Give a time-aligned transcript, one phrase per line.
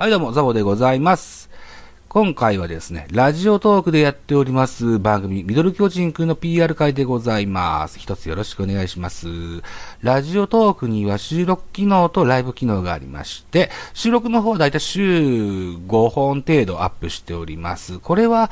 [0.00, 1.50] はい、どうも、ザボでございます。
[2.08, 7.98] 今回はですね、ラジオトークでやっております番組、ミドル巨人くんの PR 会でございます。
[7.98, 9.28] 一つよろしくお願いします。
[10.00, 17.98] ラジオトークには収録機能とライブ機能がありまして、収録の方はだいたい週5本程度アップしております。
[17.98, 18.50] これは、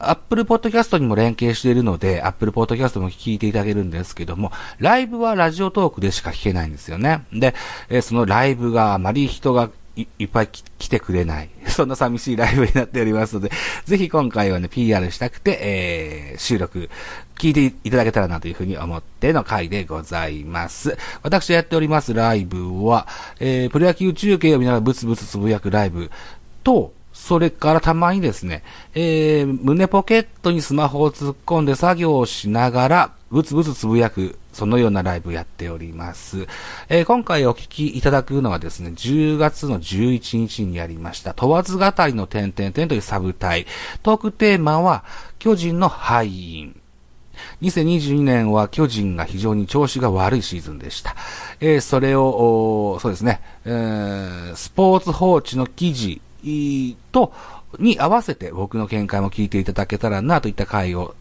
[0.00, 7.24] Apple Podcast にも連携しているので、Apple Podcast も聞いていただけるんですけども、ライブはラジオトークでしか聞けないんですよね。
[7.32, 7.54] で、
[7.88, 9.70] えそのライブがあまり人が
[10.18, 11.48] いっぱい来てくれない。
[11.66, 13.50] そんな寂しいライブになっておりますので、
[13.84, 16.90] ぜひ今回はね、PR したくて、えー、収録、
[17.38, 20.96] 聞いていただけたらなというふうに思っての回でございます。
[21.22, 23.06] 私がやっておりますライブは、
[23.40, 26.10] えー、プロ野球中継を見ながらブツブツつぶやくライブ
[26.64, 28.62] と、それからたまにですね、
[28.94, 36.48] えー、胸ポケットにスマホを突っ込んで作業をしながら、ブツブツつぶやく、そのようなライブやっております。
[36.88, 43.66] えー今回お聞きいただくのはですね、10月の11日にやりました、問わず語りの点々点というサブタイ。
[44.02, 45.04] トークテーマは、
[45.38, 46.80] 巨人の敗因。
[47.62, 51.14] 2022年は巨人が非常に調子が悪いシーズンでした。
[51.60, 56.20] えーそれを、そうですね、えースポーツ報知の記事
[57.12, 57.32] と、
[57.78, 61.14] に合わせて僕の見解も聞いていただけたらなといった回を、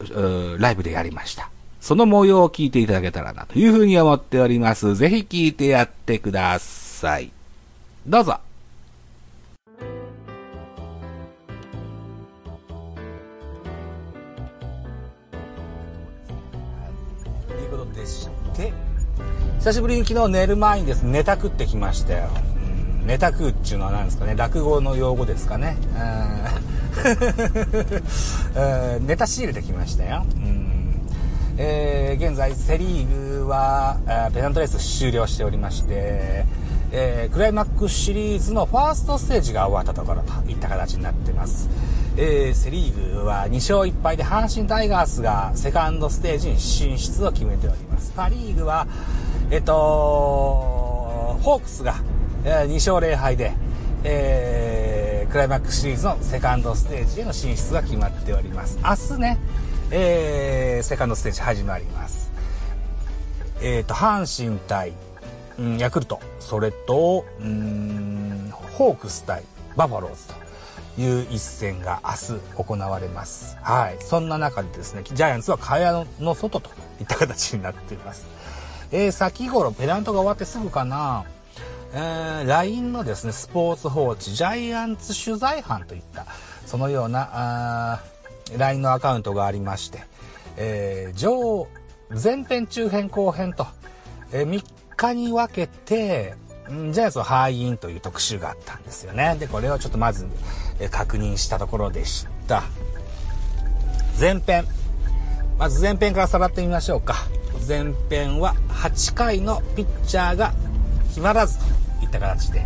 [0.58, 1.52] ライブでやりました。
[1.80, 4.96] その模様を聞いていただけたらなというふうに思っております。
[4.96, 7.32] ぜひ聞いてやってください。
[8.06, 8.40] どうぞ。
[17.48, 18.74] ということでして、
[19.60, 22.30] 久しぶりに昨日寝る前にですね、ネタ食ってきましたよ。
[23.02, 25.78] うん、ネタ食うっていうのは何ですかね、落語の用語ですかね。
[25.96, 26.08] うん
[26.98, 27.00] う
[29.00, 30.26] んネタ仕入れてきましたよ。
[30.36, 30.77] うん
[31.60, 33.98] えー現在セ・リーグは
[34.34, 36.46] ペナントレース終了しておりまして、
[36.92, 41.70] えークライマックスシリーズのファーストステージが終わったところといった形になっています、
[42.16, 48.14] えーセ・リーグは2勝1敗で阪神タイガースがセカンドステージに進出を決めております。
[48.16, 48.88] パ・リーグは
[49.50, 49.74] えっと
[51.42, 51.96] ホークスが、
[52.44, 53.54] え2勝0敗で、
[54.04, 58.80] えークライマックスシリーズのセカンドステージへの進出が決まっております。
[58.82, 59.38] 明日ね、
[59.92, 62.28] えーセカンドステージ始まります
[63.62, 64.94] えっ、と、阪神対、
[65.58, 69.44] うん、ヤクルト、それと、うん、ホークス対
[69.76, 70.28] バファローズ
[70.96, 73.58] という一戦が明日行われます。
[73.62, 73.98] はい。
[74.00, 78.28] そんな中でですね、ジャイアンツは蚊帳の外といった形になっています。
[78.92, 81.26] えー先頃、ペナントが終わってすぐかな、
[81.94, 86.28] えー LINE のですね、スポーツ報知、ジャイアンツ取材班といった、
[86.68, 88.04] そのような、あ
[88.56, 90.04] LINE のアカウントがありまして、
[90.58, 91.68] えー上、
[92.10, 93.68] 前編、中編、後編と、
[94.32, 94.64] え3
[94.96, 96.36] 日に分けて、
[96.72, 99.36] んジャイアンツの敗因という特集があったんですよね。
[99.40, 100.28] で、これをちょっとまず、
[100.80, 102.64] え確認したところでした。
[104.20, 104.66] 前編。
[105.58, 107.16] まず前編からさらってみましょうか。
[107.68, 110.54] 前編は8回のピッチャーが
[111.10, 111.66] 決まらずと
[112.04, 112.66] いった形で、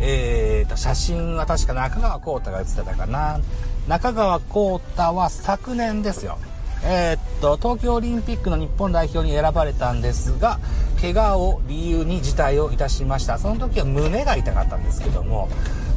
[0.00, 3.40] えーと、写真は確か中川幸太が写ってたかな。
[3.88, 6.38] 中川幸太は昨年ですよ。
[6.84, 10.58] えーっと、東京オリンピックの日本代表に選ばれたんですが、
[11.00, 13.38] 怪我を理由に辞退をいたしました。
[13.38, 15.48] その時は胸が痛かったんですけども、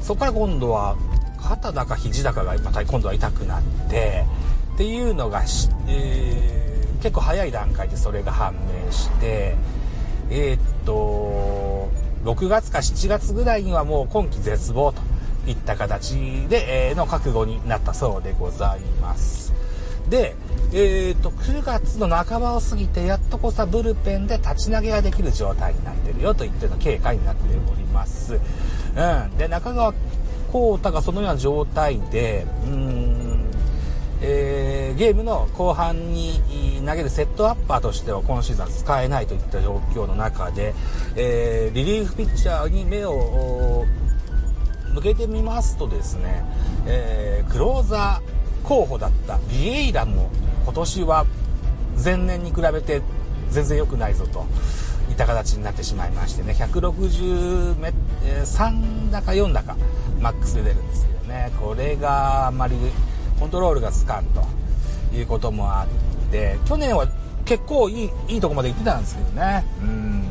[0.02, 0.96] そこから今度は
[1.42, 4.26] 肩だか肘だかがまた今度は痛くなって、
[4.76, 5.44] っていうのが、
[5.88, 6.58] えー
[7.02, 8.56] 結構早い段階でそれが判
[8.86, 9.56] 明して、
[10.30, 11.90] えーっと、
[12.24, 15.02] 6月か7月ぐらいにはもう今季絶望と
[15.48, 16.16] いった形
[16.50, 19.54] で、えーの覚悟になったそうでございます。
[20.10, 20.36] で、
[20.74, 27.42] えーっと、9月の半ばを過ぎて、やっとこさブルペンで立ち投げができる状態になってるよといったような経過になって
[27.72, 28.36] おります。
[28.36, 28.38] う
[29.36, 29.38] ん。
[29.38, 29.94] で、中川
[30.52, 33.52] 幸太がそのような状態で、うーん、
[34.22, 36.42] えーゲームの後半に
[36.86, 40.74] 投げるセットアッパーとしては今シーズンは使えないといった状況の中で、
[41.16, 43.86] えーリリーフピッチャーに目を
[44.98, 46.44] 向けてみますとですね、
[46.88, 50.30] えークローザー候補だったビエイラも
[50.66, 51.26] 今年は
[52.04, 53.02] 前年に比べて
[53.50, 54.46] 全然良くないぞと
[55.10, 57.94] いった形になってしまいましてね160メ、
[58.26, 59.78] えー3だか4だか
[60.20, 62.76] マックスで出るんですけどねこれがあまり
[63.40, 64.44] コントロールがつかんと
[65.16, 67.08] いうこともあって去年は
[67.46, 69.64] 結構いいいいとこまで行ってたんですけどね。
[69.82, 70.24] うん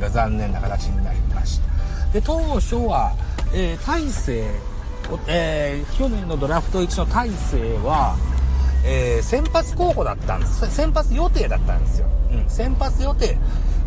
[0.00, 2.12] が残念な形になりました。
[2.12, 3.12] で当初は、
[3.54, 4.44] えー大勢、
[5.28, 8.16] えー去年のドラフト1の大勢は、
[8.84, 13.38] えー先発候補だったんです先発予定だったんですよ、うん、先発予定、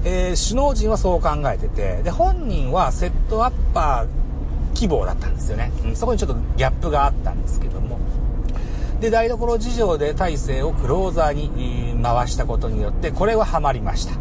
[0.05, 4.27] えー首脳陣はそう考えててで本人はセットアッパー
[4.77, 5.71] 希望だったんですよね。
[5.85, 7.97] うん、そこにちょっとギャップがあったんですけども。
[9.01, 14.13] で、台所事情で大勢をクローザーに回したことによって、これはハマりました。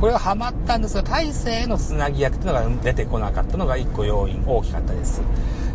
[0.00, 5.20] これはハマったんですが、大勢のつなぎ役っていうのが出てこなかったのが一個要因、大きかったです。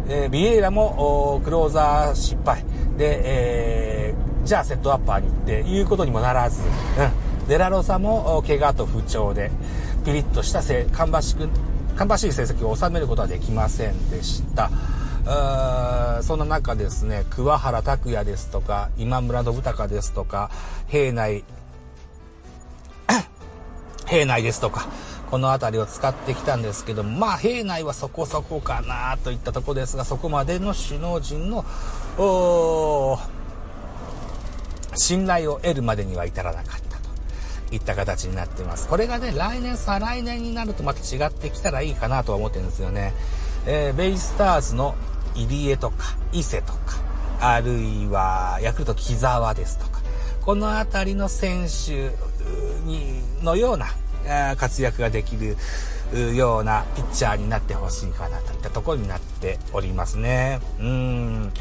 [0.10, 2.63] えー、ビエイラもクローザー失敗。
[2.98, 7.48] で、えー、じゃあセットアッパーに行っていうことにもならず、うん。
[7.48, 9.51] デラロサも怪我と不調で、
[10.04, 11.48] ピリッとしたせ芳しく、
[11.95, 14.72] 芳しい成績を収めることはできませんでした。
[16.24, 20.50] そんな中ですね、桑原拓也ですとか、今村信孝ですとか、
[20.88, 21.44] 平内、
[24.05, 24.87] 平内ですとか、
[25.29, 31.65] この辺りを使ってきたんですけど、まあ、平内はそこそこかなといったとこですが、そこまでの首脳陣の、
[34.95, 38.87] 信頼を得るまでには至らなかったといった形になっています。
[38.87, 43.13] これがね、来年、再来年になるとまた違ってきたらいいかなとは思ってるんですよね。
[43.65, 44.95] えー、ベイスターズの
[45.33, 46.79] 入江とか、伊勢とか、
[47.41, 50.01] あるいは、ヤクルト木沢ですとか、
[50.45, 52.11] このあたりの選手
[52.85, 53.87] に、のような
[54.57, 55.57] 活躍ができる
[56.35, 60.59] ようなピッチャーになってほしいかなといったところになっておりますね。
[60.79, 61.51] うん。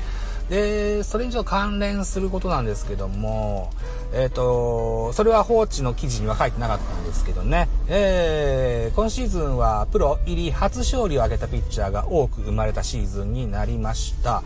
[0.49, 3.71] で、それ以上関連することなんですけども、
[4.12, 14.43] えっ、ー、と、それは放置の記事には書いてなかったんですけどね、えー、今シーズンはプロ入り初勝利を挙げたピッチャーが多く生まれたシーズンになりました。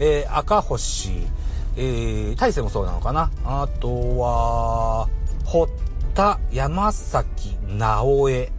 [0.00, 1.10] えー、赤星、
[1.76, 3.30] えー、大勢もそうなのかな。
[3.44, 5.08] あとは、
[5.44, 5.70] 堀
[6.18, 8.50] 田、山崎、直江、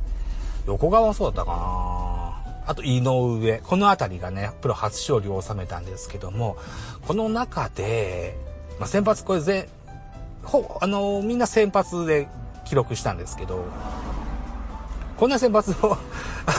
[0.66, 2.64] 横川もそうだったかな。
[2.66, 6.56] あと井上、このあたりがね、プロ初勝利を収めたんですけども、
[7.06, 8.38] この中で、
[8.80, 9.68] まあ、先発これぜ、
[10.42, 12.30] ほ、あのー、みんな先発で
[12.64, 13.66] 記録したんですけど、
[15.18, 15.98] こんな先発を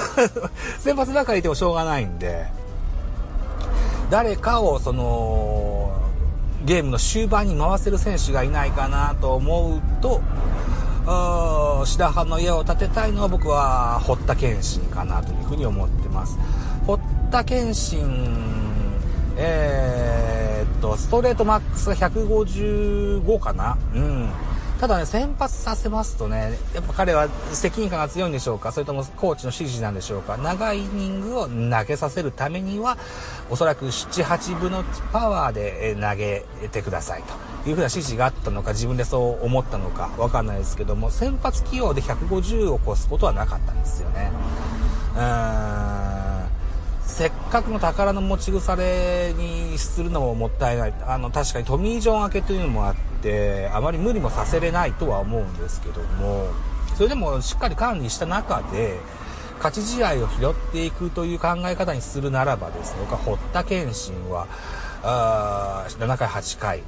[0.81, 2.47] 先発ばかりいてもしょうがないんで、
[4.11, 5.99] 誰かをその、
[6.67, 10.21] ゲームの終盤に回せる選手がいないかなと思うと、
[11.07, 16.39] 白羽の家を建てたいのは僕は堀田健信かなというふうに思ってます。
[16.87, 18.05] 堀田健信、
[19.37, 23.77] えー、っと、ストレートマックスが155かな？
[23.95, 24.31] うん。
[24.81, 28.73] ただね、先発させますとね、やっぱ彼は責任感が強いんでしょうか？
[28.73, 30.39] それともコーチの指示なんでしょうか？
[30.39, 32.97] 長いイニングを投げさせるためには、
[33.51, 34.83] おそらく7、8分の
[35.13, 37.35] パワーで投げてくださいと
[37.67, 44.31] いうふうな指示があったのか、自分でそう思ったのかわかんないですけども、先発起用で150を超すことはなかったんですよね。
[45.15, 46.51] うーん。
[47.03, 50.95] せっかくの宝の持ち腐れにするのももったいない。
[51.07, 56.47] あの、確かにトミー・ジョン明けというのもあって、あまり無理もさせれないとは思うんですけども、
[56.97, 58.99] それでもしっかり管理した中で、
[59.59, 64.47] 勝ち試合を拾っていくという考え方にするならばですね、僕は堀田健信は、
[65.03, 66.83] あ7回、8回、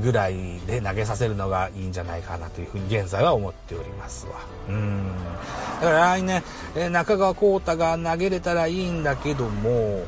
[0.00, 4.32] ぐらいで投げさせるのがいいんじゃないかなというふうに現在は思っておりますわ。
[4.68, 5.06] うん。
[5.80, 6.42] だから来年、
[6.74, 10.04] え中川幸太が投げれたらいいんだけども、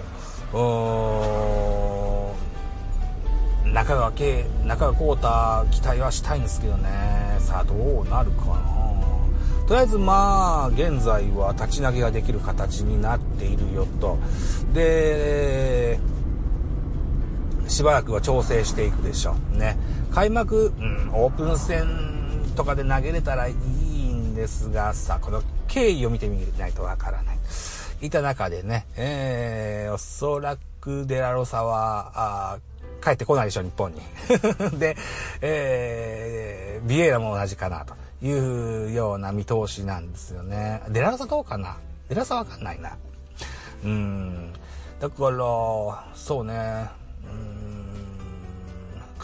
[3.65, 7.37] 中川圭、中川幸太期待はしたいんですけどね。
[7.41, 8.79] さあどうなるかな。
[9.69, 14.17] とりあえずまあ、現在は立ち投げができる形になっているよと。
[14.73, 16.01] で、
[17.69, 19.59] しばらくは調整していくでしょう。
[19.59, 19.77] ね。
[20.13, 21.87] 開幕、うん、オープン戦
[22.57, 23.55] とかで投げれたらいい
[24.13, 27.39] んですが、さ、この経緯を見てみないとわからない。
[28.01, 32.59] いた中でね、えー、おそらくデラロサは、あ
[33.05, 34.01] 帰ってこないでしょ、日本に。
[34.79, 34.97] で、
[35.41, 37.95] えー、ビエイラも同じかな、と
[38.25, 40.83] いうような見通しなんですよね。
[40.89, 41.77] デラロサどうかな？
[42.09, 42.97] デラロサわかんないな。
[43.85, 44.53] うん。
[45.01, 45.37] だから、
[46.15, 46.89] そうね。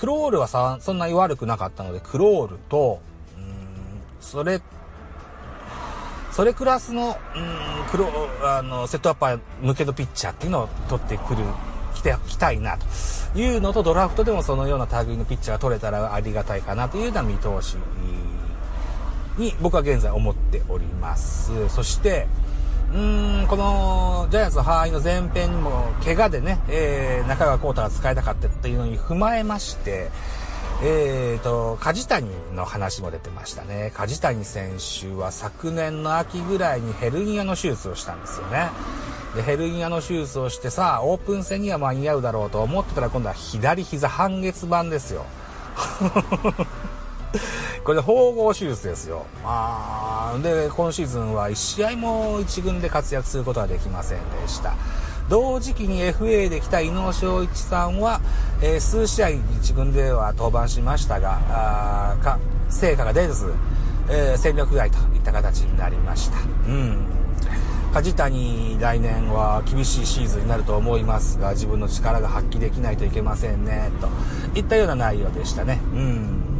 [0.05, 3.01] クロールはさ、そんなに悪くなかったので、クロールと、
[3.39, 4.61] うん、それ、
[6.31, 8.11] それクラスの、うん、クロ
[8.43, 11.43] あの、セットアッパー向けのピッチャーっていうのを取ってくる、
[11.95, 12.85] 来て、来たいな、と
[13.39, 17.79] いうのと、ドラフトでもそのような類のピッチャーが取れたらありがたいかなというような見通し
[19.39, 21.67] に僕は現在思っております。
[21.71, 22.27] そして、
[22.95, 30.11] うーん、このジャイアンツの敗の前編にも怪我でね、えー、中川幸太が使えなかったっていうのに踏まえまして、
[30.81, 33.91] えーと、梶谷の話も出てましたね。
[33.95, 38.69] 梶谷選手は昨年の秋ぐらいにヘルニアの手術をしたんですよね。
[39.35, 45.27] で、ヘルニアの手術をしてさ、オープン戦には間に合うだろうと思ってたら今度は左膝半月板ですよ。
[47.85, 49.27] これで縫合手術ですよ。
[49.45, 54.75] あで、今シーズンは1試合も1軍で活躍することはできませんでした。
[55.29, 58.23] 同時期に FA で来た伊野昌一さんは、
[58.63, 59.29] えー、数試合
[59.61, 62.39] 一軍では登板しましたが、あか
[62.71, 63.53] 成果が出ず、
[64.09, 66.39] えー、戦力外といった形になりました。
[66.67, 67.07] うん
[67.93, 76.54] 梶谷来年は厳しいシーズンになると思いますが自分の力が発揮できないといけませんねといったような内容でしたねうん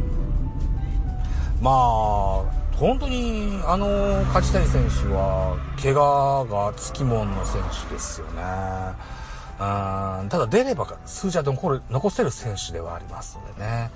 [1.65, 2.43] まあ
[2.75, 8.43] 本当にあの梶谷選手は怪我がつきもんの選手ですよね。
[9.57, 13.89] うんただ出れば数字は残る残せる選手ではありますのでね、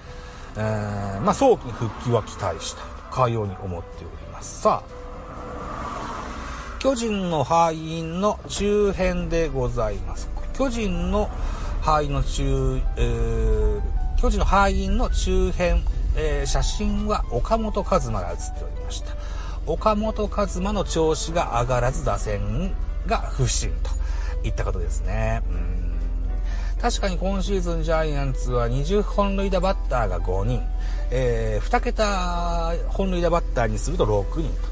[0.57, 4.61] えー、まあ早期に復帰は期待したいかように思っております。
[4.61, 4.99] さあ
[6.79, 10.27] 巨人の敗因の中編でございます。
[10.53, 11.29] 巨人の
[11.81, 13.81] 敗因の中、えー、
[14.17, 15.83] 巨人の敗因の中編、
[16.15, 19.15] えー、写真は岡本和真が写っておりました。
[19.65, 22.71] 岡本和真の調子が上がらず打線
[23.05, 23.71] が不振
[24.41, 25.41] といったことですね。
[25.49, 25.89] うん
[26.81, 30.63] 確かに今シーズンジャイアンツは20本塁打バッターが5人、
[31.11, 34.69] えー、2桁本塁打バッターにすると6人と。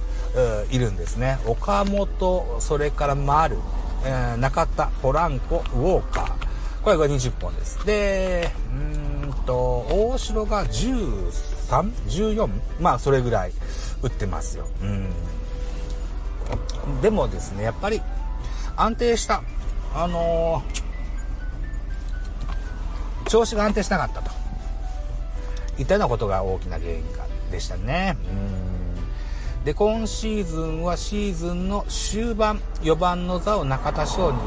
[0.69, 1.39] いるんですね。
[1.45, 3.57] 岡本、それから丸、
[4.05, 6.31] えー、中田、ポランコ、ウォーカー。
[6.83, 7.83] これが20本です。
[7.85, 9.06] で、うん
[9.47, 12.49] と、大城が13、14?
[12.79, 13.53] まあ、それぐらい
[14.03, 14.67] 打ってますよ。
[14.81, 15.11] うん。
[17.01, 18.01] でもですね、やっぱり
[18.75, 19.41] 安定した、
[19.95, 24.29] あのー、調子が安定しなかったと。
[25.79, 27.03] いったようなことが大きな原因
[27.51, 28.17] でしたね。
[28.29, 28.67] うん
[29.67, 34.37] で、今シーズンはシーズンの終盤、4番の座を中田翔に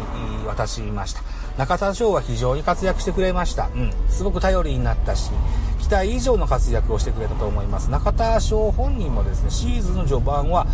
[0.47, 1.21] 渡しました。
[1.61, 3.69] 中田翔は非常に活躍してくれました。
[3.75, 3.93] うん。
[4.09, 5.31] すごく頼りになったし、
[5.79, 7.91] 期待以上の活躍をしてくれたと思います。
[7.91, 10.67] 中田翔本人もですね、シーズンの序盤は、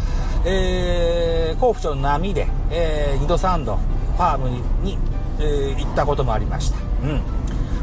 [0.44, 4.98] えー、甲府町の波で、えー、2度3度、ファームに、に
[5.40, 6.78] えー、行ったこともありました。
[7.02, 7.18] うん。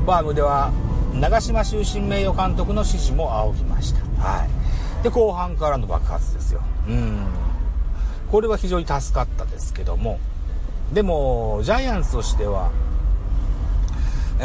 [0.06, 0.72] ファームでは、
[1.14, 4.00] 長島終身名誉監督の指示も仰ぎました。
[4.26, 5.04] はい。
[5.04, 6.62] で、後半からの爆発ですよ。
[6.88, 7.26] うん。
[8.32, 10.20] これは非常に助かったですけども、
[10.94, 12.72] でも、ジャイアンツとしては、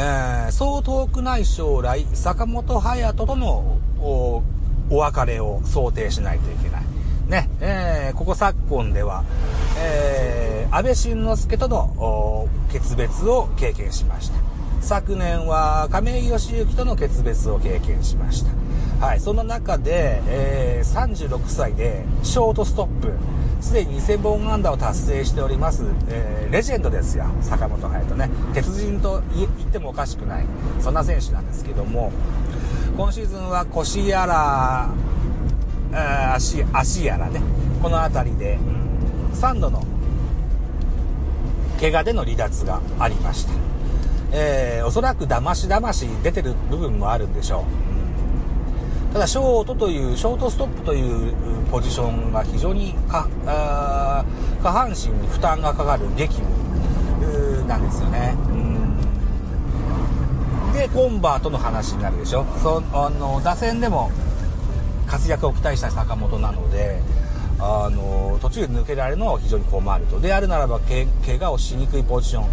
[0.01, 4.41] えー、そう遠くない将来、坂本勇人とのお
[4.89, 6.83] 別れを想定しないといけない。
[7.27, 9.25] ね、えー、ここ昨今では、
[9.77, 14.35] えー、安倍晋之助との決別を経験しました。
[14.79, 18.51] 昨年は亀井義行との決別を経験しました。
[18.99, 23.13] はい、その中で、えー、36歳でショートストップ、
[23.61, 28.29] すでに2000本安打を達成しております、えー、レジェンドですよ、坂本勇人ね。
[28.53, 30.45] 鉄人と言ってもおかしくない、
[30.81, 32.11] そんな選手なんですけども、
[32.97, 34.89] 今シーズンは腰やら、
[36.35, 37.39] 足、足やらね、
[37.81, 39.81] この辺りで、うん、3度の
[41.79, 43.53] 怪我での離脱がありました。
[44.33, 47.88] えー、おそらく騙し騙し出てる部分もあるんでしょう。
[49.13, 51.33] ただショートというショートストップという
[51.71, 54.23] ポジションが非常に下
[54.61, 58.35] 半身に負担がかかる激務なんですよね。
[60.73, 62.45] でコンバートの話になるでしょ。
[62.61, 64.11] そあの打線でも
[65.07, 67.01] 活躍を期待した坂本なので
[67.59, 70.19] あの途中で抜けられるのは非常に困ると。
[70.19, 71.07] であるならば怪
[71.41, 72.45] 我をしにくいポジション。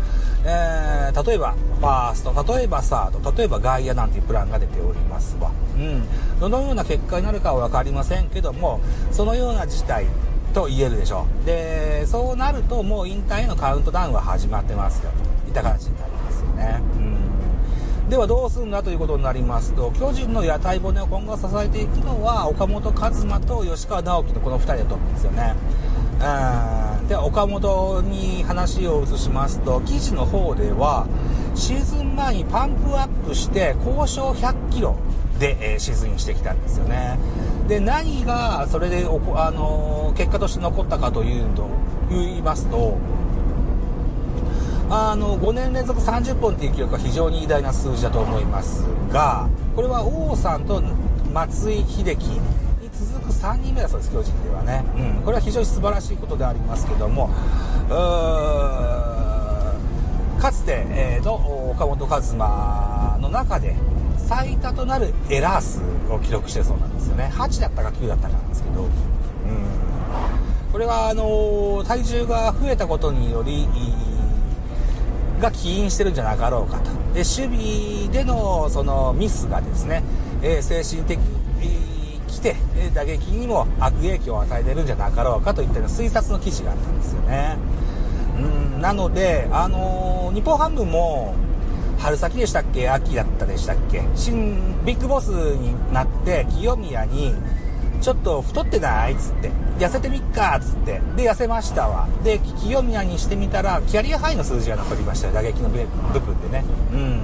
[0.48, 5.50] えー、例えばファースト、例えばサード、例えば外野なんていうプランが出ておりますわ。
[5.76, 6.04] うん。
[6.38, 10.06] どのような結果になるかは分かりませんけども、そのような事態
[10.54, 11.46] と言えるでしょう。
[11.46, 15.10] で、そうなるともう引退へのカウントダウンは始まってますよ、
[15.44, 16.80] といった形になりますよね。
[18.04, 18.08] うん。
[18.08, 25.54] ではどうするんだということになりますと、巨人の屋台骨を今後支えていくのは、岡本和真と吉川直樹のこの2人だと思うんですよね。
[27.08, 31.06] で岡本に話を移しますと記事の方では
[31.54, 34.96] シーズン前にパンプアップして交渉100キロ
[35.38, 37.18] で、えー、シーズンしてきたんですよね。
[37.68, 41.68] で何がそれであの結果として残ったかというと
[42.10, 42.96] 言いますと
[44.88, 50.80] あの5年連続30本という記録は非常に偉大な数字だと思いますがこれは王さんと
[51.32, 52.40] 松井秀喜
[53.32, 54.84] 3人目だそうです、巨人ではね。
[54.96, 57.30] うん、これは非常に素晴らしいことでありますけども、
[60.40, 61.34] かつて、えー、の
[61.70, 63.76] 岡本和真の中で
[64.16, 67.30] 最多となるエラー数を記録してるそうなんですよね。
[67.34, 68.90] 8だったか9だったかなんですけど、うん、
[70.72, 73.66] これはあの体重が増えたことにより、
[75.40, 76.90] が起因してるんじゃなかろうかと。
[77.12, 80.02] で、守備でのそのミスがですね、
[80.42, 81.20] えー、精神的来
[82.52, 82.56] て、
[82.94, 87.56] 打撃にも悪影響を与えてるんじゃなかろうかといったような推察の記事があったんですよね。
[88.38, 91.34] うん、なので、あのー、日本ハムも、
[91.98, 92.90] 春先でしたっけ？
[92.90, 94.02] 秋だったでしたっけ？
[94.14, 97.34] 新ビッグボスになって清宮に
[98.02, 102.06] ちょっと太ってないっつって痩せてみっかっつってで痩せましたわ。
[102.22, 105.32] で清宮にしてみたらキャリアハイの数字が残りましたよ。
[105.32, 105.78] 打撃の部
[106.20, 106.64] 分でね。
[106.92, 107.20] うん。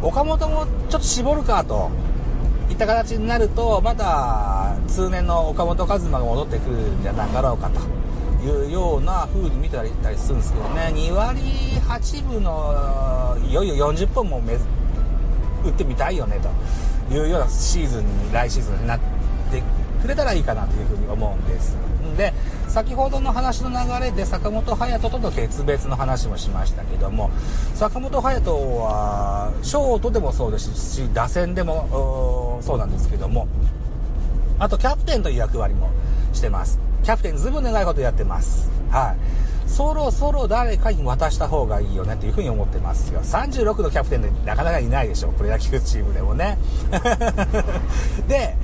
[0.00, 1.90] 岡本もちょっと絞るかと。
[2.70, 7.80] いった形になるとまた通年の岡本和真が戻ってくるんじゃなかろうかと
[8.44, 10.92] いうような風に見てたりするんですけどね。
[10.94, 11.40] 2割
[11.80, 14.42] 8分のいよいよ40本も
[15.64, 16.40] 打ってみたいよね
[17.08, 18.98] というようなシーズンに来シーズンになっ
[19.50, 19.62] て
[20.02, 21.76] くれたらいいかなというふうに思うんです。
[22.16, 22.32] で
[22.76, 27.30] 先ほどの話の流れで坂本勇人との決別の話もしましたけども
[27.74, 28.52] 坂本勇人
[28.82, 33.48] はショートでもそうですし打線でもそうなんですけども
[34.58, 35.88] あとキャプテンという役割も
[36.34, 38.68] してますキャプテンずいぶん長いことやってます。
[38.90, 39.70] はい。
[39.70, 43.20] そろそろ誰かに渡した方がいいよねというふうに思ってますよ。
[43.20, 45.34] 36のキャプテンでなかなかいないでしょう。
[45.34, 46.58] プロ野球チームでもね。
[48.26, 48.56] で、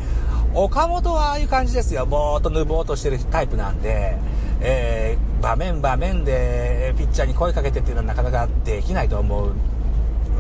[0.55, 2.05] 岡本はああいう感じですよ。
[2.07, 4.19] ぼーっとぬぼーっとしてるタイプなんで、
[4.61, 9.53] えー、場面場面でピッチャーに声かけてっていうのはなかなかできないと思う。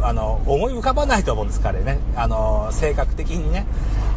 [0.02, 1.99] あの、思い浮かばないと思うんです、彼ね。
[2.16, 3.66] あの、性格的にね。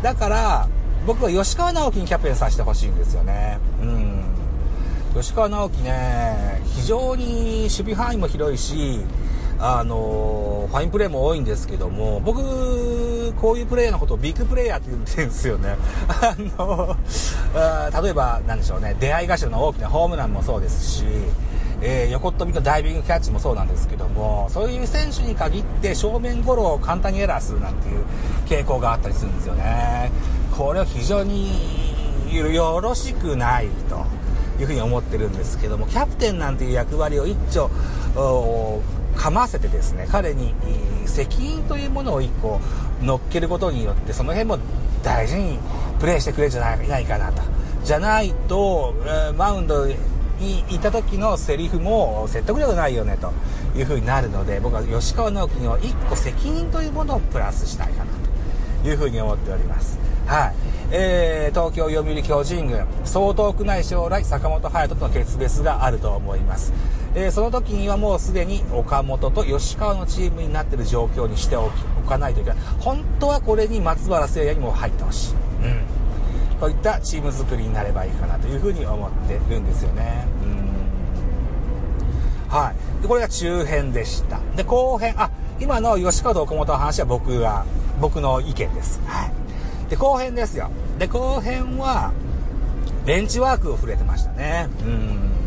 [0.01, 0.67] だから、
[1.05, 3.59] 僕は吉川直樹にキャプテンさせてほしいんですよね。
[3.81, 4.23] うん。
[5.13, 9.01] 吉川直樹ね、非常に守備範囲も広いし、
[9.59, 12.41] あの、ファインプレーも多いんですけども、僕、
[13.39, 15.75] こういうプレーのことをビッグプレーヤーって言ってるんですよね。
[16.07, 16.95] あの、
[17.55, 21.05] あ例えば、なんでしょうね、出会い頭の大きなホームランもそうですし、
[21.81, 28.03] えー、横っ飛びとダイビングキャッチもそうなんですけども、そういう選手に限って正面ゴロを簡単にエラーするなんていう
[28.47, 30.11] 傾向があったりするんですよね。
[30.57, 31.51] これは非常に
[32.31, 34.05] よろしくないと
[34.59, 37.69] いうふうに思ってるんですけども、キャプテンなんていう役割を一丁、
[39.15, 40.53] かませてですね、彼に
[41.05, 42.59] 責任というものを一個
[43.01, 44.59] 乗っけることによって、その辺も
[45.03, 45.59] 大事に
[45.99, 47.41] プレーしてくれるんじゃないかなと。
[47.83, 48.93] じゃないと、
[49.37, 49.95] マウンドに
[50.69, 53.31] いた時のセリフも説得力ないよねと
[53.77, 58.11] いうふうになるので、僕は吉川直樹には一個責任というものをプラスしたいかな
[58.83, 59.97] というふうに思っております。
[60.25, 60.55] はい。
[60.91, 66.73] えー、東京読売巨人軍、そう遠くない将来、坂本勇人との決別があると思います。
[67.15, 71.71] えー、その時にはもうすでに岡本と吉川のチームになっている状況にしてお
[72.07, 72.59] かないといけない。
[72.79, 75.33] 本当はこれに松原聖也にも入ってほしい。
[75.33, 75.37] うん。
[76.59, 80.27] こういったチーム作りになればいいかなというふうに思ってるんですよね。
[80.43, 80.75] うん。
[82.53, 83.01] はい。
[83.01, 84.39] で、これが中編でした。
[84.57, 87.65] で、後編、あ、今の吉川と岡本の話は僕が、
[88.01, 88.99] 僕の意見です。
[89.05, 89.31] はい。
[89.89, 90.69] で、後編ですよ。
[90.99, 92.11] で、後編は、
[93.05, 94.67] ベンチワークを触れてましたね。
[94.81, 95.44] うん。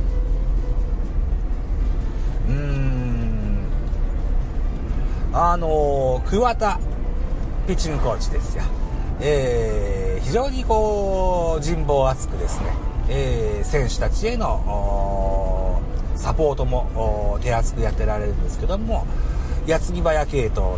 [5.40, 6.80] あのー、桑田、
[7.68, 8.64] ピッチングコーチですよ。
[9.20, 12.66] えー、非常にこう、人望厚くですね、
[13.08, 15.80] えー、選手たちへの、
[16.16, 19.06] サポートも手厚くやってられるんですけども、
[19.64, 20.76] 矢継ぎ早系統という、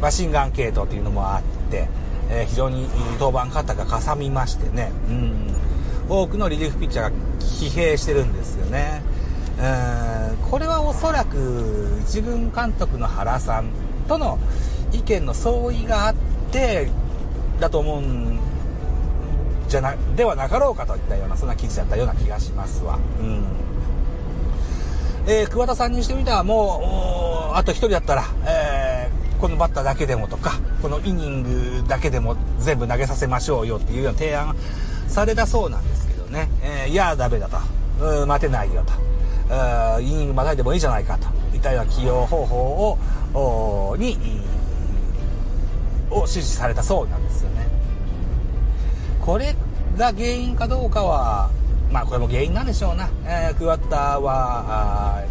[0.00, 1.86] マシンガン系統というのもあって、
[2.30, 5.54] えー、非常に登板方がかさみましてね、うん、
[6.08, 9.02] 多くのリリーフピッチャーが疲弊してるんですよね。
[10.50, 13.66] これはおそらく一軍監督の原さん
[14.10, 14.40] との
[14.92, 16.14] 意見の相違があっ
[16.50, 16.88] て
[17.60, 18.40] だと思うん
[19.68, 22.98] じゃなではなかろうかといったようなそんな記事だったような気がしますわ。
[23.20, 23.44] うん。
[25.28, 34.54] えー、桑田さんにしてみたらもうあと1人だったら、えーこのバッターだけでもとか、このイニングだけでも全部投げさせましょうよっていうような提案
[35.08, 37.56] されたそうなんですけどね、えー、いや、ダメだと、
[38.22, 41.40] う待てないよと、イニングまたいでもいいじゃないかと。
[41.54, 42.98] いったような起用方法を、
[43.98, 44.16] に、
[46.10, 47.66] を指示されたそうなんですよね。
[49.20, 49.54] これ
[49.96, 51.50] が原因かどうかは、
[51.90, 53.08] まあこれも原因なんでしょうな。
[53.24, 55.22] えー、クワッターは、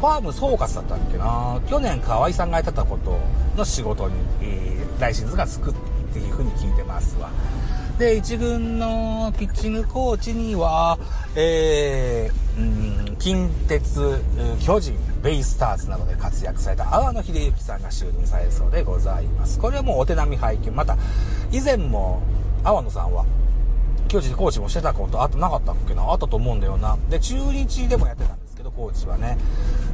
[0.00, 3.18] ファーム総括だったっけな去年河合さんがやってたこと
[3.56, 5.74] の仕事に、えー、ライシンズがつくっ
[6.12, 7.30] ていうふうに聞いてますわ。
[7.98, 10.98] で、一軍のピッチングコーチには、
[11.36, 14.20] えー、うん、近鉄、
[14.60, 19.58] 巨人、ベイスターズなどで活躍された阿野秀幸さんが就任されそうでございます。
[19.58, 20.70] これはもうお手並み拝見。
[20.72, 20.98] また、
[21.50, 22.20] 以前も
[22.62, 23.24] 阿野さんは、
[24.06, 26.02] 巨人コーチもしてたことあとなかったっけな？
[26.02, 26.98] あったと思うんだよな。
[27.08, 29.38] で、中日でもやってたんですけど、コーチはね。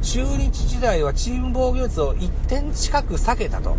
[0.01, 3.77] 中日時代はチーム防御率を1点近く下げたと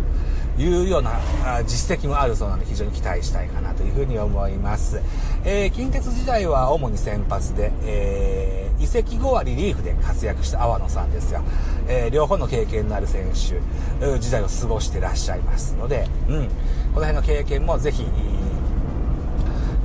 [0.57, 1.19] いうような
[1.67, 4.99] 実績もあるそうなので非常に期待したいかなというふうに思います。
[5.45, 11.41] えー、近鉄時代は主に先発で、え、移籍後はリリーフで活躍した阿波野さんですが、
[11.87, 16.47] えー、両方の経験のある選手、時代を過ごしてらっしゃいますので、うん、
[16.93, 18.05] この辺の経験もぜひ、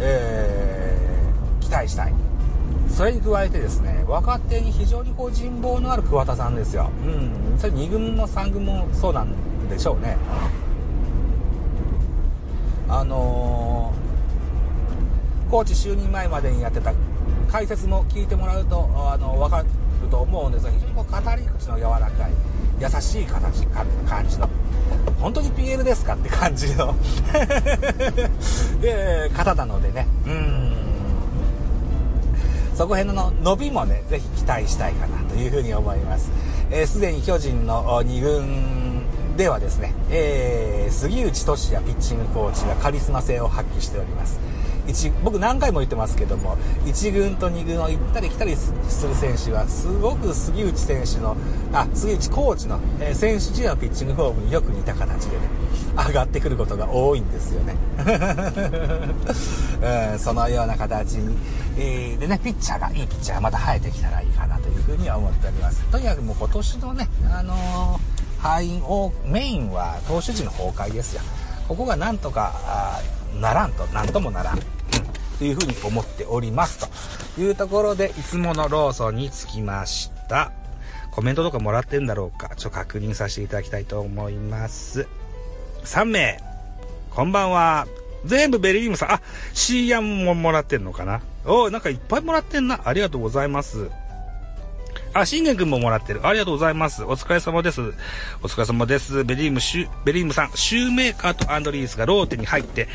[0.00, 2.14] えー、期待したい。
[2.88, 6.90] それに加えてですね、若手に非常にこう人望のある桑田さんですよ。
[7.06, 7.58] うん。
[7.58, 10.16] それ2軍も3軍もそうなんでしょうね。
[12.88, 16.92] あのー、コーチ就任前までにやってた
[17.50, 19.66] 解説も聞いてもらうと、あの、わかる
[20.10, 22.32] と思うんですが、非常にこう語り口の柔らかい、
[22.80, 24.48] 優しい形か、感じの、
[25.20, 26.94] 本当に PL ですかって感じの
[28.82, 30.68] え方なのでね、うん。
[32.74, 36.30] そこ辺の伸びもね、ぜひ期待したいかなというふうに思います。
[36.70, 44.38] えー、すでに巨人の2軍ではですね、えー、杉内俊也ピッチングコーチがカリスマ性を発揮しております。
[44.88, 48.72] 一僕何回も言ってますけども1軍と2軍を行ったり来たりす
[49.06, 51.36] る選手はすごく杉内選手の
[51.72, 55.42] あ杉内コーチの、えー、選手時代のピッチングフォームによく似た形でね
[56.06, 57.74] 上がってくることが多いんですよね、
[60.12, 61.36] うん、そのような形に、
[61.76, 65.82] えー、でねピッチャーがいいピッチャーがまた生えてきたらいいかなというふうには思っております。
[65.90, 68.00] とにかくもう今年のねあのー、
[68.40, 71.22] 敗因をメインは投手陣の崩壊ですよ。
[71.66, 73.00] ここがなんとか
[73.40, 74.60] ならんとなんともならん。
[75.38, 76.88] というふうに思っております。
[77.34, 80.52] というところでいつものローソンに着きました。
[81.10, 82.54] コメントとかもらってんだろうか。
[82.56, 85.06] ちょっと確認させていただきたいと思います。
[85.84, 86.40] 3名
[87.10, 87.86] こんばんは。
[88.24, 89.12] 全部ベリームさん。
[89.12, 89.20] あ
[89.54, 91.20] シーヤンももらってんのかな。
[91.44, 92.80] おなんかいっぱいもらってんな。
[92.84, 93.90] ありがとうございます。
[95.20, 96.26] あ、信玄くんももらってる。
[96.26, 97.02] ありがとうございます。
[97.04, 97.80] お疲れ様です。
[97.80, 99.24] お疲れ様です。
[99.24, 102.88] ベリーム、シュ、ベリームさん、シューメーカーとアンドリースがローテに入って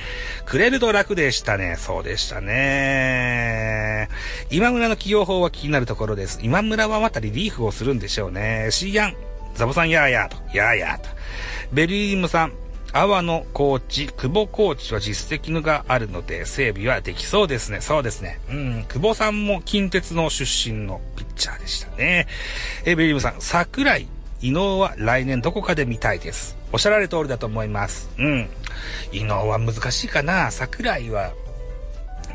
[0.45, 1.75] くれると楽でしたね。
[1.77, 4.09] そうでしたね。
[4.49, 6.39] 今村の起用法は気になるところです。
[6.41, 8.67] 今村はまたリリーフをするんでしょうね。
[8.71, 9.15] シーヤン、
[9.55, 11.09] ザボさんやーやーと、やーやーと。
[11.71, 12.53] ベリームさん、
[12.93, 17.81] 阿波野コーチ、久保コーチは実績があるので、整備はできそうですね。
[17.81, 18.39] そうですね。
[18.49, 22.27] うん、久保さんも近鉄の出身のピッチャーでしたね。
[22.85, 24.07] え、ベリームさん、桜井、
[24.41, 26.55] 伊能は来年どこかで見たいです。
[26.71, 28.11] おっしゃられる通りだと思います。
[28.19, 28.47] うん。
[29.11, 30.51] 伊能は難しいかな。
[30.51, 31.33] 桜井は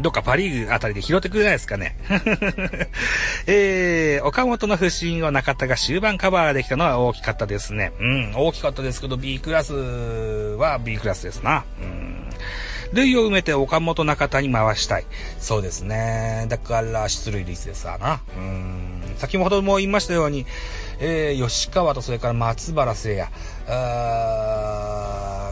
[0.00, 1.96] どっかパリーグあたりで拾ってくれないですかね。
[3.46, 7.92] えー、岡本の不振を中田が終盤カバーできたのは大きかったですね。
[7.98, 11.64] うん、大きかったですけど B クラスは B クラスですな。
[11.80, 12.28] うん。
[12.92, 15.04] 塁を埋めて岡本中田に回したい。
[15.38, 16.46] そうですね。
[16.48, 18.20] だから出塁率ですわな。
[18.36, 19.02] うん。
[19.18, 20.46] 先ほども言いましたように、
[21.00, 23.28] えー、吉川とそれから松原聖也、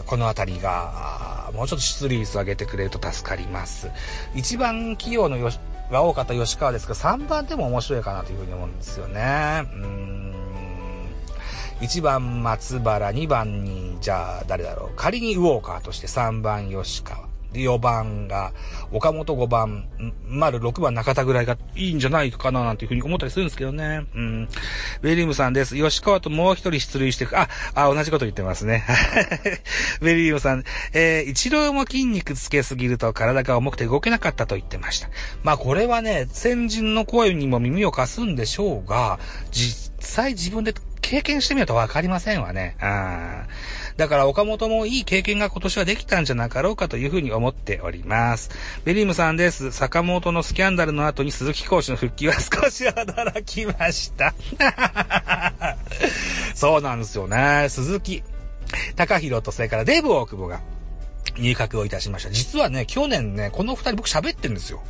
[0.05, 1.16] この辺りが、
[1.53, 3.89] もうちょっと出塁率上げてくれると助かります。
[4.35, 5.59] 一番器用のよし
[5.91, 9.63] が多かった吉川ですが、3番でも面白いかなというふうに思うんですよね。
[9.73, 10.33] うん。
[11.79, 14.89] 1番松原、2番に、じゃあ誰だろう。
[14.95, 17.26] 仮にウォーカーとして3番吉川。
[17.53, 18.53] 4番が、
[18.91, 19.87] 岡本5番、
[20.27, 24.05] 丸6番中田ぐらいがいいんじゃないかななんていうふうに思ったりするんですけどね。
[24.15, 24.49] うん。
[25.01, 25.75] ウェリームさんです。
[25.75, 28.83] 吉川ともう一人出塁してく、あ、あ、同じこと言ってますね。
[30.01, 35.09] ウェリームさん、えー、一郎も筋肉つけすぎると体が重くて動けなかったと言ってました。
[35.43, 39.19] まあこれはね、先人の声にも耳を貸すんでしょうが、
[39.51, 42.75] 実際自分で経験してみるとわかりませんわね。
[42.81, 43.45] あ
[43.97, 48.51] だから岡本もいい経験が今年はできたんじゃなかろうかというふうに思っております。
[48.85, 49.71] ベリムさんです。
[49.71, 54.35] 坂本のスキャンダルの後に鈴木講師の復帰は少し驚きました。
[56.53, 57.67] そうなんですよね。
[57.69, 58.23] 鈴木、
[58.95, 60.61] 高弘とそれからデブ大久保が
[61.39, 62.29] 入閣をいたしました。
[62.29, 64.81] 実はね、去年ね、この二人僕喋ってるんですよ。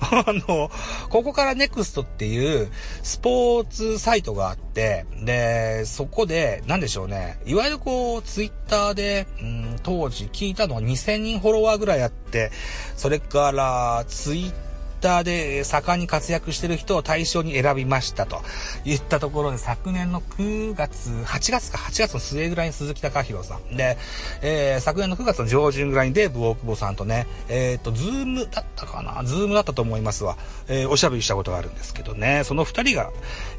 [0.00, 0.70] あの、
[1.08, 2.68] ここから NEXT っていう
[3.02, 7.38] スポーツサイトがあって、で、そこで、なんでしょうね。
[7.46, 12.50] いわゆるこう、ツイッターで、うん、当時聞いたのは2000人フォロワーぐらいあって、
[12.96, 14.65] それから、ツイッ
[15.00, 18.40] ターで盛んに活躍してる人を対象に選びましたと
[18.84, 23.76] 言ったところで昨年の9月、8月か、8月の末ぐらいに鈴木尚広さん。
[23.76, 23.96] で、
[24.42, 29.22] えー、昨年の9月の上旬ぐらいにデーブ大久保さんとね、えっ、ー、と、ズームだったかな？
[29.24, 30.36] ズームだったと思いますわ。
[30.68, 33.10] えー、おしゃべりしたことがあるんですけどね、その二人が、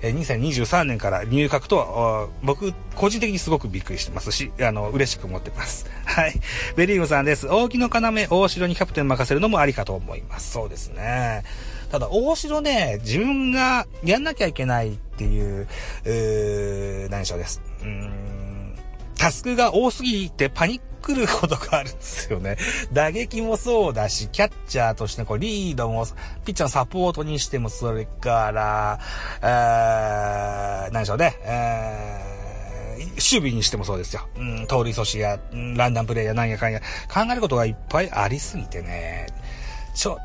[0.02, 5.86] えー、2023年から入閣とは、僕、個人的にすごくびっくりしてますし、あの、嬉しく思ってます。
[6.06, 6.40] はい。
[6.76, 7.48] ベリームさんです。
[7.48, 10.52] 扇の要、大城にキャプテン任せるのもありかと思います。
[10.52, 11.27] そうですね。
[11.92, 15.68] ただ、大城ね、自分がやんなきゃいけないっていう、
[16.06, 17.62] う何でしょうです。
[17.82, 18.28] うん
[19.18, 22.58] タスクが多すぎてパニックることがあるんですよね。
[22.94, 26.06] 打撃もそうだし、キャッチャーとしてこうリードも、
[26.46, 29.00] ピッチャーのサポートにしても、それから、
[29.42, 34.28] えー、何でしょうね、えー、守備にしてもそうですよ。
[34.38, 35.40] うん、盗塁阻止や、
[35.76, 36.80] ランダムプレイやなんやかんや、
[37.12, 39.28] 考えることがいっぱいありすぎてね、
[39.96, 40.20] ちょ、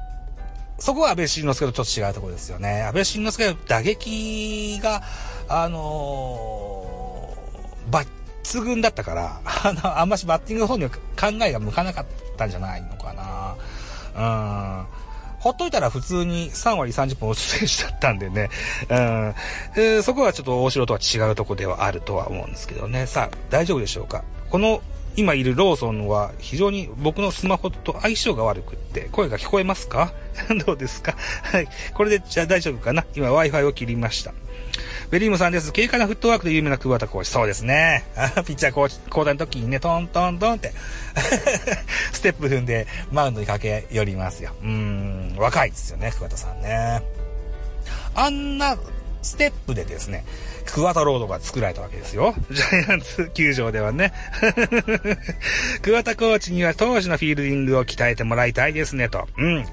[0.82, 2.82] そこは安倍晋之助とちょっと違うところですよね。
[2.82, 5.00] 安倍晋之助は打撃が、
[5.48, 10.98] あのー、抜群だったから、 あの、あんましバッティングの方には考
[11.44, 13.54] えが向かなかったんじゃないのかな。
[14.16, 14.86] うん。
[15.38, 18.50] ほっといたら普通に3割30本打つ選手だったんでね。
[18.88, 19.34] うん。
[19.76, 23.06] えー、そこはちょっと大城とは違うとこではあるとは思うんですけどね。
[23.06, 24.82] さあ、大丈夫でしょうかこの
[25.16, 30.12] 今いるローソンは非常に僕のスマホと相性が悪くって、声が聞こえますか？
[30.66, 31.14] どうですか？
[31.42, 31.68] はい。
[31.94, 33.04] これでじゃあ大丈夫かな？
[33.14, 34.32] 今 Wi-Fi を切りました。
[35.10, 35.72] ベリームさんです。
[35.74, 37.30] 軽快なフットワークで有名な桑田コーチ。
[37.30, 38.04] そうですね。
[38.46, 40.72] ピッチャーコーチ、交代の時にね、トントントンって
[42.12, 44.52] ステップ踏んでマウンドに駆け寄りますよ。
[44.62, 47.02] うん、若いですよね、桑田さんね。
[48.14, 48.78] あんな
[49.20, 50.24] ステップでですね、
[50.66, 52.34] 桑田ロードが作られたわけですよ。
[52.50, 54.12] ジャイアンツ球場ではね。
[55.82, 59.28] 桑田コーチには当時のフィールディングを鍛えてもらいたいですね、と。
[59.36, 59.54] うん。
[59.54, 59.68] 守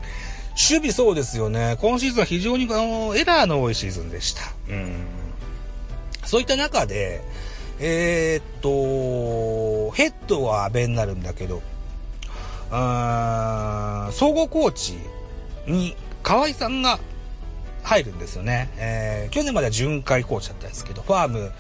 [0.58, 1.78] 備そうですよね。
[1.80, 4.42] 今シーズンは非常にあのエラーの多いシーズンでした。
[4.68, 5.06] うん。
[6.26, 7.22] そういった中で、
[7.80, 11.62] えー、っと、ヘッドは阿部になるんだけど、
[12.72, 14.98] あ総合コーチ
[15.66, 17.00] に河合さんが
[17.90, 18.70] 入るんですよね。
[18.78, 21.52] えー、去年までは巡回コーチだったんですけど、ファーム、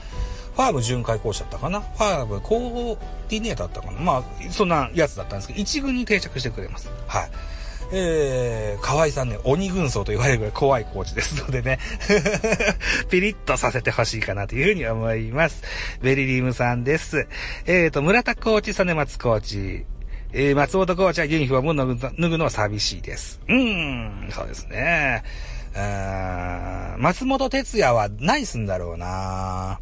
[0.56, 1.82] ファーム巡回コーチだったかな？
[1.82, 2.98] ファームコー
[3.30, 4.00] ディネーターだったかな？
[4.00, 6.92] まあ、そんなやつだったんですけど、一軍に定着してくれます。
[7.08, 7.32] はい。
[7.92, 11.80] えー、河合さんね、鬼軍曹と言われるぐらい怖いコーチですのでね、
[13.10, 15.64] ピリッとさせてほしいかなというふうに思います。
[16.04, 17.28] ベリリームさんです。
[17.66, 19.86] えーと、村田コーチ、実松コーチ、
[20.34, 23.42] えー、松本コーチはユニフォームを脱ぐのは寂しいです。
[23.48, 25.24] うーん、そうですね。
[26.98, 29.80] 松本哲也は何すんだろうな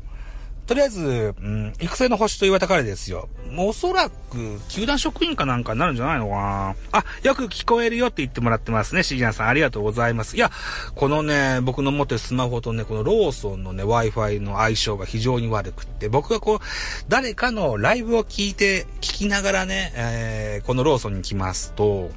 [0.68, 3.30] とりあえず、うん、育成の星と言われた彼ですよ。
[3.50, 9.02] もうおそらく、球団職員かなんかになるんじゃないのかなあ、よく聞こえるよって言ってもらってますね。
[9.02, 10.36] シギアンさん、ありがとうございます。
[10.36, 10.52] いや、
[10.94, 16.60] このね、僕の持ってるスマホとね、このローソンのね、Wi-Fi の相性が非常に悪くって、僕がこう、
[17.08, 22.12] 誰かのライブを聞いて、聞きながらね、えー、このローソンに来ますと、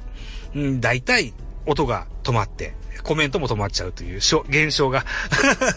[0.53, 1.33] うん、大体、
[1.65, 2.73] 音が止まって、
[3.03, 5.05] コメントも止まっちゃうという現象が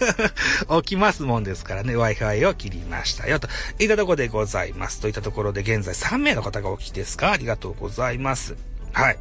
[0.82, 3.48] 起きますもんですからね、Wi-Fi を切りましたよ、と
[3.78, 5.00] いったところでございます。
[5.00, 7.32] といったところで現在3名の方がお聞きですか？
[7.32, 8.56] ありがとうございます。
[8.92, 9.18] はい。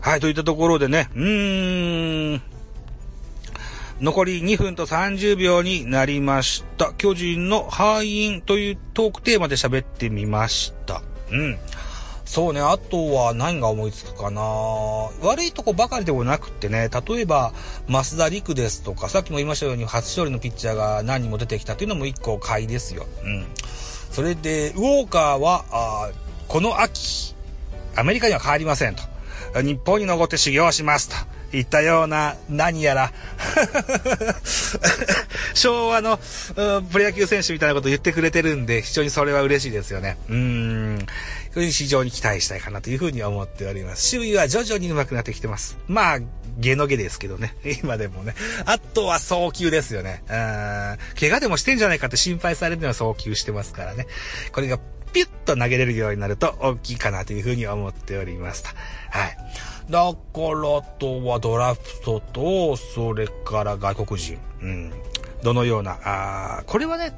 [0.00, 2.42] はい、といったところでね、うーん、
[4.00, 6.94] 残り2分と30秒になりました。
[6.94, 11.02] 巨人の敗因というトークテーマで喋ってみました。
[11.30, 11.58] うん。
[12.30, 17.52] そうね、あとは何が思いつくかな悪いとこばかりでもなくってね、例えば、
[17.88, 23.04] 増田陸ですとか、さっきも言いましたように初勝利のピッチャーが何人も出てきたというのも一個買いですよ。
[23.24, 23.46] うん。
[24.12, 26.10] それで、ウォーカーは、あ
[26.46, 27.34] この秋、
[27.96, 29.02] アメリカには変わりませんと。
[29.60, 31.16] 日本に残って修行しますと。
[31.52, 33.12] いったような、何やら
[35.54, 36.18] 昭和の、
[36.92, 40.16] プロ野球選手みたいなこと言ってくれてるんで、非常にそれは嬉しいですよね。
[40.28, 41.06] うーん。
[41.54, 44.16] 非常に期待したいかなというふうに思っております。
[44.16, 45.78] 守備は徐々に上手くなってきてます。
[45.88, 46.18] まあ、
[46.58, 47.56] ゲのゲですけどね。
[47.82, 48.34] 今でもね。
[48.66, 50.22] あとは早球ですよね。
[50.28, 51.18] うん。
[51.18, 54.06] 怪我でもしてんじゃないかって心配されるのは早球してますからね。
[54.52, 54.78] これが
[55.12, 58.68] ピュッと投げれるようになると大きいかなというふうに思っておりますと。
[59.10, 59.36] はい。
[59.90, 64.38] だから、とはドラフトと、それから外国人。
[64.62, 64.92] うん。
[65.42, 67.12] どのような、あこれはね、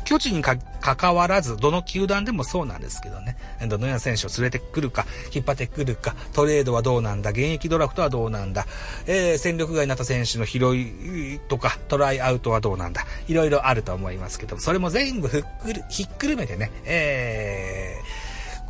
[0.00, 3.36] 巨人にか関わらず、どの球団でもそうなんですけどね。
[3.68, 8.66] どのような選手を連れてくるか、引っ張ってくるか、トレードはどうなんだ、現役ドラフトはどうなんだ、
[9.06, 18.11] えー、戦力外になった選手の拾いとか、トライアウトはどうなんだ、いろいろあると思いますけども、それも全部ふっくる、ひっくるめてね、えー、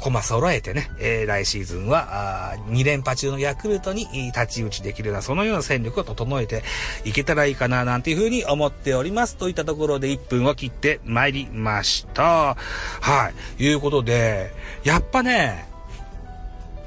[0.03, 6.65] 駒揃えてね、えー、来シーズンは、2連覇中のヤクルトに立ち打ちできるような、そのような戦力を整えて
[7.05, 9.37] いけたらいいかな、なんていうふうに思っております。
[9.37, 12.57] といったところで1分を切って参りました。
[13.01, 13.62] はい。
[13.62, 15.69] いうことで、やっぱね、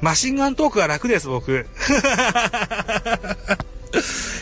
[0.01, 1.67] マシンガントークが楽です、僕。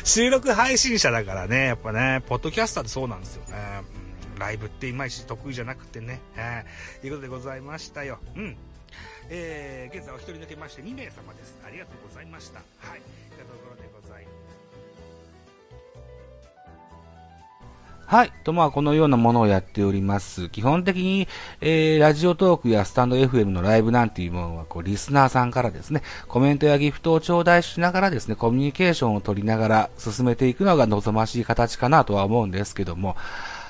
[0.03, 4.02] 収録配信者だからね、やっぱね、ポッドキャスターってそうなんですよね。
[4.37, 8.19] ライブっていまいち得意じゃなくてね、えー、ということでございましたよ。
[8.35, 8.57] うん。
[9.29, 11.59] えー、現在お一人抜けまして2名様です。
[11.65, 12.59] ありがとうございました。
[12.59, 13.01] はい。
[13.35, 14.33] というところでございます。
[18.05, 18.31] はい。
[18.43, 20.49] と、まあ、このようなものをやっております。
[20.49, 21.27] 基本的に、
[21.61, 33.15] えー、ラジオトークやスタンド FM のライブなんていうものは、こう、リスナーさんからですね、コメントやギフトを頂戴しながらですね、コミュニケーションを取りながら進めていくのが望ましい形かなとは思うんですけども、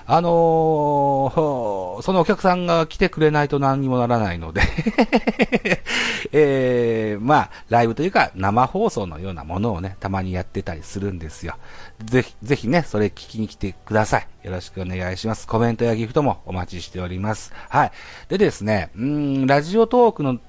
[0.05, 4.61] あのー、 そのお客さんが来てくれないと何にもならないので
[6.31, 11.55] えー、まあ、ライブというか生放送のようなものをね、たまにやってたりするんですよ。
[12.03, 14.27] ぜひ、ぜひね、それ聞きに来てください。
[14.43, 15.47] よろしくお願いします。
[15.47, 17.53] コメントやギフトもお待ちしております。
[17.69, 17.91] はい。
[18.29, 20.39] でですね、うん、ラジオトークの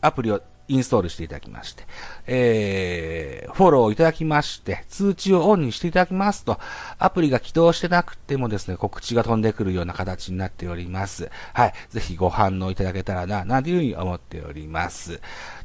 [0.00, 1.84] アプリをインストールしていただきまして、
[2.26, 6.58] えー、フォローいただきまして、通知をオンにしていただきますと、
[6.98, 11.30] アプリが起動してなくてもですね、告知が飛んでくるような形になっております。
[11.52, 11.74] はい。
[11.90, 15.20] ぜひご反応いただけたらな、なんていうふうに思っております。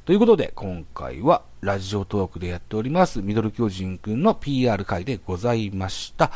[0.06, 6.32] ということで、今回は、ラジオトークでやっております、ミドル巨人くんの PR 会でございました。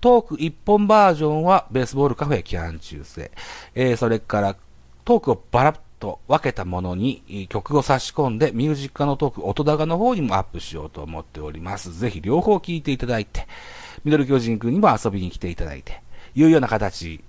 [0.00, 3.30] トーク1本バージョンは、ベースボールカフェキャン中世。
[3.74, 4.56] えー、それから、
[5.04, 11.98] トークをバラッと分けたものに曲を差し込んでミュージック化のトーク、音高の方にもアップしようと思っております。
[11.98, 13.46] ぜひ両方聴いていただいて、
[14.04, 16.00] ミドル巨人くんにも遊びに来ていただいて、
[16.34, 17.22] いうような形。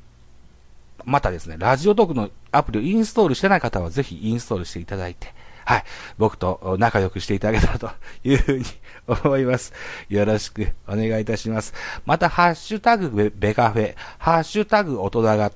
[1.06, 5.34] またですね、ラジオトークのアプリをインストールしてない方はぜひインストールしていただいて、
[5.66, 5.84] はい。
[6.18, 7.90] 僕と仲良くしていただけたらと
[8.24, 8.66] いうふうに
[9.08, 9.72] 思います。
[10.10, 11.74] よろしくお願いいたします。
[12.06, 15.52] また、ハッシュタグベカフェ、ハッシュタグ音高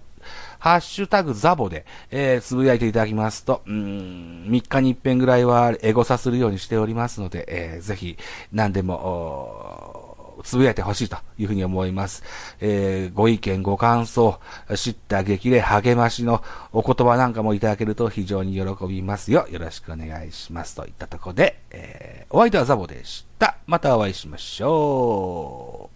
[0.63, 8.17] ハッシュタグザボで、えー、つぶやいていただきますと、うん、3日に一遍ぐらいはエゴサするようにしておりますので、えー、ぜひ、
[8.54, 12.23] 何でも、つぶやいてほしいというふうに思います。
[12.62, 14.39] えー、ご意見、ご感想、
[14.73, 19.45] 知った激励、励ましのお言葉なんかもいただけると非常に喜びますよ。
[19.52, 20.78] よろしくお願いします。
[20.78, 23.58] といったとこで、えー、お相手はザボでした。
[23.67, 25.92] またお会いしましょう。